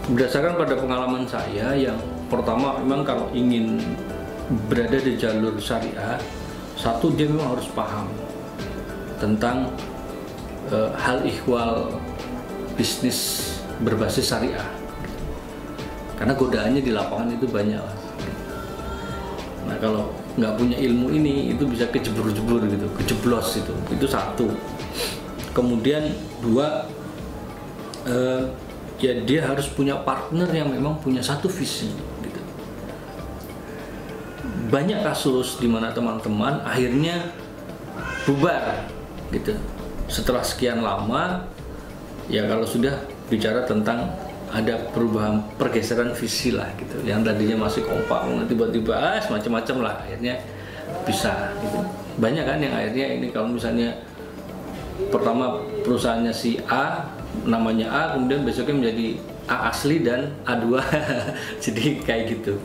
Berdasarkan 0.10 0.54
pada 0.58 0.76
pengalaman 0.76 1.24
saya 1.26 1.74
yang 1.80 1.98
pertama 2.28 2.78
memang 2.84 3.08
kalau 3.08 3.28
ingin 3.32 3.80
berada 4.68 4.98
di 5.00 5.16
jalur 5.16 5.56
syariah 5.62 6.18
satu 6.76 7.14
dia 7.14 7.30
memang 7.30 7.58
harus 7.58 7.70
paham 7.72 8.10
tentang 9.22 9.70
uh, 10.72 10.90
hal 10.98 11.22
ikhwal 11.26 12.00
bisnis 12.78 13.52
berbasis 13.84 14.30
syariah. 14.30 14.66
Karena 16.20 16.36
godaannya 16.36 16.82
di 16.84 16.92
lapangan 16.92 17.32
itu 17.32 17.48
banyak 17.48 18.10
nah 19.70 19.78
kalau 19.78 20.10
nggak 20.34 20.58
punya 20.58 20.82
ilmu 20.82 21.14
ini 21.14 21.54
itu 21.54 21.62
bisa 21.70 21.86
kejebur-jebur 21.94 22.66
gitu 22.66 22.90
kejeblos 22.98 23.62
itu. 23.62 23.74
Itu 23.94 24.10
satu. 24.10 24.50
Kemudian 25.54 26.10
dua 26.42 26.90
uh, 28.10 28.50
ya 28.98 29.14
dia 29.24 29.46
harus 29.46 29.70
punya 29.70 30.02
partner 30.02 30.50
yang 30.50 30.74
memang 30.74 30.98
punya 30.98 31.22
satu 31.22 31.46
visi 31.46 31.94
gitu. 32.26 32.42
Banyak 34.74 35.06
kasus 35.06 35.62
di 35.62 35.70
mana 35.70 35.94
teman-teman 35.94 36.66
akhirnya 36.66 37.30
bubar 38.26 38.90
gitu 39.30 39.54
setelah 40.10 40.42
sekian 40.42 40.82
lama 40.82 41.46
ya 42.28 42.50
kalau 42.50 42.66
sudah 42.66 42.98
bicara 43.30 43.64
tentang 43.64 44.10
ada 44.50 44.90
perubahan 44.90 45.46
pergeseran 45.62 46.18
visi 46.18 46.50
lah 46.50 46.74
gitu. 46.76 47.06
Yang 47.06 47.30
tadinya 47.30 47.70
masih 47.70 47.86
kompak 47.86 48.26
tiba-tiba 48.50 48.98
ah 48.98 49.22
macam-macam 49.30 49.76
lah 49.86 49.96
akhirnya 50.02 50.42
bisa 51.06 51.54
gitu. 51.62 51.80
Banyak 52.18 52.44
kan 52.50 52.58
yang 52.58 52.74
akhirnya 52.74 53.06
ini 53.22 53.28
kalau 53.30 53.54
misalnya 53.54 53.94
pertama 55.14 55.62
perusahaannya 55.86 56.34
si 56.34 56.58
A 56.66 57.06
namanya 57.46 57.88
A 57.94 58.02
kemudian 58.18 58.42
besoknya 58.42 58.76
menjadi 58.76 59.08
A 59.46 59.70
asli 59.70 60.02
dan 60.02 60.34
A2 60.50 60.82
jadi 61.64 61.86
kayak 62.02 62.24
gitu. 62.34 62.58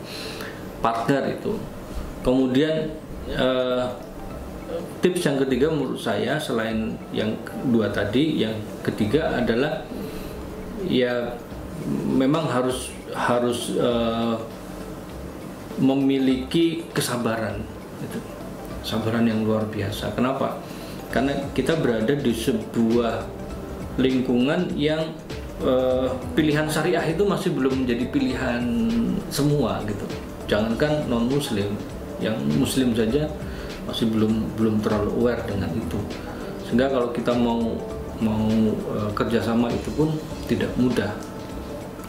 Partner 0.81 1.37
itu. 1.37 1.53
Kemudian 2.25 2.89
eh, 3.29 3.83
tips 5.03 5.25
yang 5.25 5.37
ketiga 5.41 5.67
menurut 5.71 5.99
saya 5.99 6.39
selain 6.39 6.95
yang 7.11 7.35
dua 7.69 7.91
tadi 7.91 8.41
yang 8.45 8.55
ketiga 8.85 9.41
adalah 9.41 9.83
ya 10.85 11.35
memang 12.15 12.45
harus 12.49 12.93
harus 13.11 13.75
uh, 13.77 14.39
memiliki 15.79 16.87
kesabaran 16.95 17.59
itu 17.99 18.19
kesabaran 18.85 19.25
yang 19.25 19.41
luar 19.41 19.65
biasa. 19.65 20.13
Kenapa? 20.13 20.61
Karena 21.09 21.33
kita 21.57 21.73
berada 21.81 22.13
di 22.13 22.29
sebuah 22.29 23.25
lingkungan 23.97 24.75
yang 24.77 25.09
uh, 25.63 26.11
pilihan 26.37 26.69
syariah 26.69 27.01
itu 27.09 27.25
masih 27.25 27.55
belum 27.55 27.83
menjadi 27.83 28.05
pilihan 28.13 28.61
semua 29.33 29.81
gitu. 29.89 30.05
Jangankan 30.45 31.09
non 31.09 31.25
muslim 31.25 31.73
yang 32.21 32.37
muslim 32.61 32.93
saja 32.93 33.25
masih 33.85 34.09
belum 34.09 34.57
belum 34.57 34.75
terlalu 34.81 35.09
aware 35.21 35.41
dengan 35.45 35.71
itu. 35.73 35.99
Sehingga 36.65 36.89
kalau 36.89 37.09
kita 37.13 37.31
mau 37.33 37.77
mau 38.19 38.47
e, 38.73 38.97
kerjasama 39.13 39.69
itu 39.71 39.89
pun 39.93 40.09
tidak 40.49 40.71
mudah. 40.77 41.13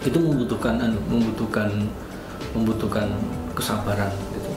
Itu 0.03 0.17
membutuhkan 0.21 0.81
anu, 0.81 0.99
membutuhkan 1.09 1.69
membutuhkan 2.57 3.12
kesabaran 3.53 4.12
gitu. 4.33 4.51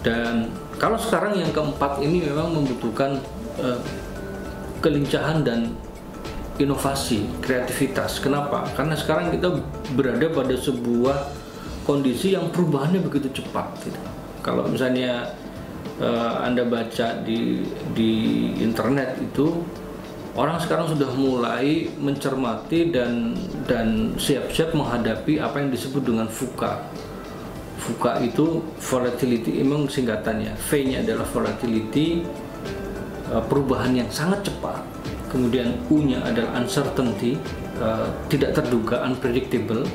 Dan 0.00 0.48
kalau 0.80 0.96
sekarang 0.96 1.36
yang 1.36 1.52
keempat 1.52 2.00
ini 2.00 2.24
memang 2.24 2.56
membutuhkan 2.56 3.20
e, 3.60 3.68
kelincahan 4.80 5.44
dan 5.44 5.76
inovasi 6.60 7.24
kreativitas. 7.40 8.20
Kenapa? 8.20 8.68
Karena 8.76 8.96
sekarang 8.96 9.32
kita 9.32 9.60
berada 9.96 10.28
pada 10.32 10.54
sebuah 10.56 11.16
kondisi 11.88 12.36
yang 12.36 12.52
perubahannya 12.52 13.00
begitu 13.00 13.40
cepat 13.40 13.66
gitu. 13.84 14.00
Kalau 14.40 14.68
misalnya 14.68 15.32
uh, 16.00 16.42
Anda 16.42 16.66
baca 16.66 17.20
di 17.22 17.62
di 17.92 18.12
internet 18.58 19.20
itu 19.20 19.62
orang 20.34 20.58
sekarang 20.58 20.90
sudah 20.90 21.10
mulai 21.14 21.92
mencermati 22.00 22.90
dan 22.90 23.36
dan 23.68 24.16
siap-siap 24.16 24.72
menghadapi 24.72 25.38
apa 25.38 25.60
yang 25.60 25.70
disebut 25.70 26.02
dengan 26.02 26.26
VUCA. 26.26 26.72
VUCA 27.80 28.12
itu 28.24 28.60
volatility, 28.76 29.60
emang 29.64 29.88
singkatannya. 29.88 30.52
V-nya 30.68 31.00
adalah 31.00 31.24
volatility, 31.32 32.22
uh, 33.32 33.40
perubahan 33.48 33.96
yang 33.96 34.10
sangat 34.12 34.44
cepat. 34.44 34.84
Kemudian 35.30 35.78
U-nya 35.86 36.18
adalah 36.26 36.58
uncertainty, 36.58 37.38
uh, 37.78 38.10
tidak 38.26 38.50
terduga, 38.58 39.06
unpredictable. 39.06 39.86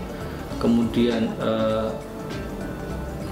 Kemudian 0.58 1.30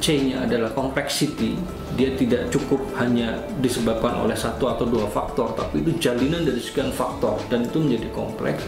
C-nya 0.04 0.44
adalah 0.44 0.68
complexity, 0.76 1.56
dia 1.96 2.12
tidak 2.20 2.52
cukup 2.52 2.84
hanya 3.00 3.40
disebabkan 3.64 4.20
oleh 4.20 4.36
satu 4.36 4.68
atau 4.68 4.84
dua 4.84 5.08
faktor, 5.08 5.56
tapi 5.56 5.80
itu 5.80 5.96
jalinan 5.96 6.44
dari 6.44 6.60
sekian 6.60 6.92
faktor 6.92 7.40
dan 7.48 7.64
itu 7.64 7.80
menjadi 7.80 8.12
kompleks. 8.12 8.68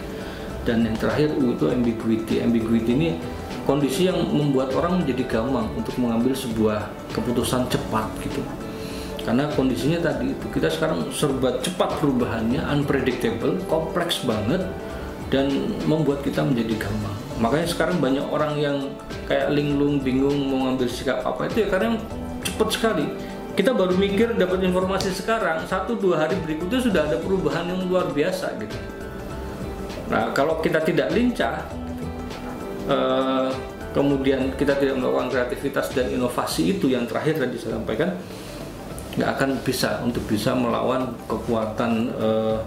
Dan 0.63 0.88
yang 0.88 0.95
terakhir 0.95 1.36
U 1.36 1.52
itu 1.52 1.67
ambiguity. 1.67 2.39
Ambiguity 2.39 2.91
ini 2.95 3.10
kondisi 3.67 4.08
yang 4.08 4.15
membuat 4.32 4.71
orang 4.80 5.04
menjadi 5.04 5.28
gampang 5.28 5.67
untuk 5.76 5.91
mengambil 6.00 6.32
sebuah 6.32 6.88
keputusan 7.12 7.67
cepat 7.67 8.08
gitu. 8.24 8.39
Karena 9.28 9.52
kondisinya 9.52 10.00
tadi 10.00 10.32
itu 10.32 10.45
kita 10.56 10.71
sekarang 10.71 11.12
serba 11.12 11.60
cepat 11.60 12.00
perubahannya, 12.00 12.63
unpredictable, 12.71 13.60
kompleks 13.67 14.24
banget 14.24 14.63
dan 15.28 15.52
membuat 15.84 16.24
kita 16.24 16.48
menjadi 16.48 16.80
gampang. 16.80 17.24
Makanya 17.36 17.67
sekarang 17.67 18.00
banyak 18.00 18.26
orang 18.32 18.54
yang 18.56 18.78
kayak 19.28 19.52
linglung 19.52 20.00
bingung 20.00 20.36
mau 20.48 20.69
ngambil 20.69 20.88
sikap 20.88 21.19
apa. 21.24 21.52
Itu 21.52 21.65
ya 21.65 21.67
karena 21.67 22.00
cepat 22.43 22.69
sekali. 22.71 23.06
Kita 23.56 23.71
baru 23.71 23.95
mikir 23.95 24.36
dapat 24.36 24.67
informasi 24.67 25.15
sekarang 25.15 25.63
satu 25.63 25.95
dua 25.95 26.28
hari 26.28 26.36
berikutnya 26.43 26.80
sudah 26.80 27.08
ada 27.08 27.17
perubahan 27.19 27.71
yang 27.71 27.88
luar 27.88 28.12
biasa 28.12 28.52
gitu. 28.60 28.76
Nah 30.12 30.36
kalau 30.36 30.60
kita 30.60 30.84
tidak 30.84 31.12
lincah 31.15 31.63
uh, 32.91 33.48
kemudian 33.95 34.52
kita 34.60 34.76
tidak 34.76 35.00
melakukan 35.00 35.32
kreativitas 35.32 35.88
dan 35.95 36.12
inovasi 36.12 36.76
itu 36.76 36.91
yang 36.91 37.08
terakhir 37.08 37.48
tadi 37.48 37.56
saya 37.56 37.80
sampaikan 37.80 38.12
nggak 39.15 39.30
akan 39.39 39.50
bisa 39.63 40.04
untuk 40.04 40.28
bisa 40.28 40.52
melawan 40.52 41.15
kekuatan 41.32 42.12
uh, 42.19 42.60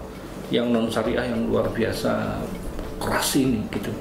yang 0.49 0.73
non 0.73 0.89
syariah 0.89 1.29
yang 1.29 1.45
luar 1.45 1.69
biasa 1.69 2.41
keras 2.97 3.37
ini 3.37 3.61
gitu 3.69 3.93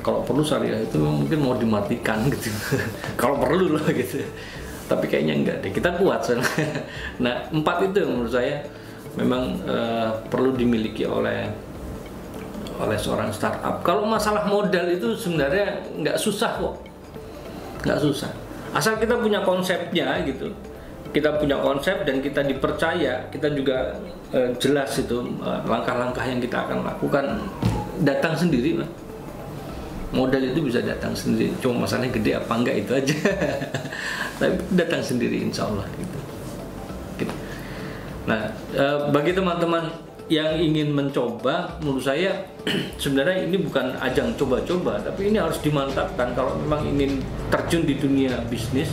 kalau 0.00 0.24
perlu 0.24 0.42
syariah 0.42 0.82
itu 0.82 0.98
mungkin 1.00 1.38
mau 1.40 1.54
dimatikan 1.56 2.26
gitu. 2.32 2.50
Kalau 3.14 3.38
perlu 3.40 3.76
loh 3.76 3.84
gitu. 3.88 4.24
Tapi 4.90 5.06
kayaknya 5.06 5.34
enggak 5.38 5.56
deh. 5.62 5.70
Kita 5.70 5.94
kuat 6.00 6.26
soalnya. 6.26 6.48
Nah 7.24 7.46
empat 7.52 7.92
itu 7.92 8.02
menurut 8.02 8.32
saya 8.32 8.64
memang 9.14 9.58
uh, 9.66 10.10
perlu 10.30 10.54
dimiliki 10.54 11.06
oleh 11.06 11.46
oleh 12.80 12.96
seorang 12.96 13.28
startup. 13.30 13.84
Kalau 13.84 14.08
masalah 14.08 14.48
modal 14.48 14.88
itu 14.88 15.12
sebenarnya 15.12 15.84
nggak 16.00 16.16
susah 16.16 16.56
kok. 16.56 16.74
Nggak 17.84 18.00
susah. 18.00 18.30
Asal 18.72 18.96
kita 18.96 19.20
punya 19.20 19.44
konsepnya 19.44 20.24
gitu. 20.24 20.48
Kita 21.10 21.42
punya 21.42 21.58
konsep 21.58 22.06
dan 22.06 22.22
kita 22.22 22.46
dipercaya 22.46 23.26
kita 23.34 23.50
juga 23.50 23.98
uh, 24.32 24.50
jelas 24.62 24.94
itu 24.96 25.26
langkah 25.42 25.66
langkah-langkah 25.68 26.24
yang 26.24 26.40
kita 26.40 26.56
akan 26.66 26.78
lakukan. 26.86 27.24
Datang 28.00 28.32
sendiri 28.32 28.80
Pak. 28.80 29.09
Modal 30.10 30.42
itu 30.42 30.60
bisa 30.62 30.82
datang 30.82 31.14
sendiri. 31.14 31.54
Cuma 31.62 31.86
masalahnya 31.86 32.10
gede 32.14 32.30
apa 32.38 32.52
enggak 32.54 32.76
itu 32.82 32.92
aja. 32.94 33.16
Tapi 34.40 34.54
datang 34.74 35.02
sendiri 35.02 35.36
insya 35.36 35.68
Allah 35.68 35.84
gitu, 36.00 36.18
gitu. 37.20 37.34
nah 38.24 38.48
uh, 38.72 39.12
bagi 39.12 39.36
teman-teman 39.36 39.92
yang 40.30 40.56
ingin 40.56 40.94
mencoba 40.94 41.76
menurut 41.82 42.00
saya 42.00 42.46
sebenarnya 43.02 43.50
ini 43.50 43.60
bukan 43.60 43.98
ajang 44.00 44.32
coba-coba 44.40 45.02
tapi 45.02 45.28
ini 45.28 45.36
harus 45.36 45.60
dimantapkan. 45.60 46.32
Kalau 46.32 46.56
memang 46.56 46.88
ingin 46.88 47.20
terjun 47.52 47.84
di 47.84 48.00
dunia 48.00 48.40
bisnis 48.48 48.88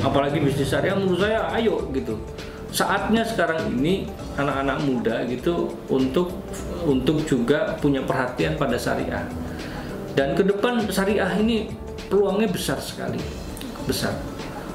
apalagi 0.00 0.40
bisnis 0.40 0.72
syariah 0.72 0.96
menurut 0.96 1.22
saya 1.22 1.46
ayo 1.60 1.86
gitu. 1.94 2.18
Saatnya 2.70 3.26
sekarang 3.26 3.66
ini 3.78 4.06
anak-anak 4.38 4.78
muda 4.86 5.26
gitu 5.26 5.74
untuk 5.90 6.34
untuk 6.86 7.22
juga 7.26 7.74
punya 7.78 8.02
perhatian 8.02 8.54
pada 8.54 8.78
syariah 8.78 9.26
dan 10.20 10.36
ke 10.36 10.44
depan 10.44 10.84
syariah 10.92 11.32
ini 11.40 11.72
peluangnya 12.12 12.52
besar 12.52 12.76
sekali. 12.76 13.16
Besar. 13.88 14.12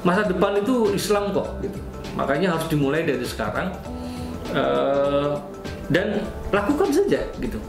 Masa 0.02 0.26
depan 0.26 0.58
itu 0.58 0.90
Islam 0.90 1.30
kok 1.30 1.62
gitu. 1.62 1.78
Makanya 2.18 2.58
harus 2.58 2.66
dimulai 2.66 3.06
dari 3.06 3.22
sekarang 3.22 3.70
uh, 4.50 5.38
dan 5.86 6.26
lakukan 6.50 6.90
saja 6.90 7.22
gitu. 7.38 7.62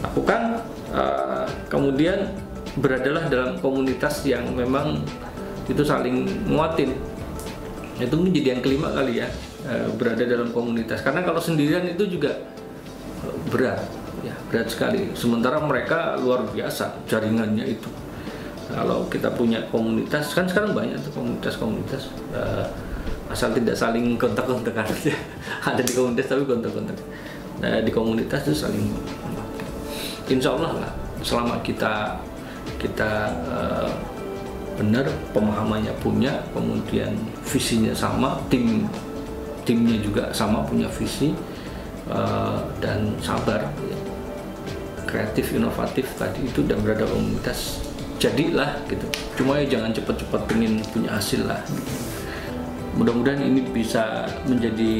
Lakukan 0.00 0.64
uh, 0.96 1.44
kemudian 1.68 2.32
beradalah 2.80 3.28
dalam 3.28 3.60
komunitas 3.60 4.24
yang 4.24 4.48
memang 4.56 5.04
itu 5.68 5.84
saling 5.84 6.48
nguatin 6.48 6.96
itu 8.00 8.16
menjadi 8.16 8.56
yang 8.56 8.62
kelima 8.64 8.88
kali 8.96 9.20
ya 9.20 9.28
uh, 9.68 9.92
berada 10.00 10.24
dalam 10.24 10.48
komunitas. 10.56 11.04
Karena 11.04 11.28
kalau 11.28 11.44
sendirian 11.44 11.84
itu 11.84 12.08
juga 12.08 12.40
berat 13.52 13.97
berat 14.48 14.68
sekali. 14.72 15.12
Sementara 15.12 15.60
mereka 15.60 16.16
luar 16.20 16.48
biasa 16.48 17.04
jaringannya 17.04 17.64
itu. 17.68 17.88
Kalau 18.68 19.08
kita 19.08 19.32
punya 19.32 19.64
komunitas 19.72 20.36
kan 20.36 20.44
sekarang 20.44 20.76
banyak 20.76 21.00
tuh 21.00 21.12
komunitas-komunitas 21.16 22.12
uh, 22.36 22.68
asal 23.32 23.52
tidak 23.56 23.76
saling 23.76 24.20
kontak-kontakan 24.20 24.84
aja. 24.84 25.14
Ada 25.68 25.80
di 25.80 25.92
komunitas 25.96 26.26
tapi 26.28 26.44
kontak-kontak. 26.44 26.96
Nah, 27.58 27.80
di 27.80 27.90
komunitas 27.90 28.44
itu 28.48 28.54
saling 28.54 28.86
insya 30.28 30.52
Allah 30.52 30.84
lah 30.84 30.92
selama 31.24 31.56
kita 31.64 32.20
kita 32.76 33.32
uh, 33.48 33.90
benar 34.78 35.08
pemahamannya 35.34 35.90
punya 35.98 36.38
kemudian 36.54 37.10
visinya 37.42 37.90
sama 37.90 38.38
tim 38.46 38.86
timnya 39.66 39.98
juga 39.98 40.30
sama 40.30 40.62
punya 40.62 40.86
visi 40.86 41.34
uh, 42.06 42.62
dan 42.78 43.10
sabar 43.18 43.66
kreatif 45.08 45.56
inovatif 45.56 46.04
tadi 46.20 46.44
itu 46.44 46.60
dan 46.68 46.84
berada 46.84 47.08
komunitas 47.08 47.80
jadilah 48.20 48.76
gitu 48.92 49.06
cuma 49.40 49.58
ya 49.64 49.78
jangan 49.78 49.96
cepat-cepat 49.96 50.40
pengen 50.44 50.84
punya 50.92 51.16
hasil 51.16 51.48
lah 51.48 51.64
mudah-mudahan 52.98 53.46
ini 53.46 53.62
bisa 53.72 54.26
menjadi 54.44 54.94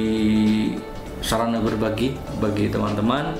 sarana 1.18 1.58
berbagi 1.58 2.14
bagi 2.38 2.70
teman-teman 2.70 3.34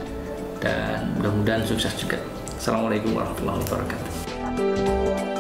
dan 0.59 1.15
mudah-mudahan 1.19 1.63
sukses 1.63 1.95
juga. 1.95 2.19
Assalamualaikum 2.59 3.15
warahmatullahi 3.15 3.63
wabarakatuh. 3.63 5.38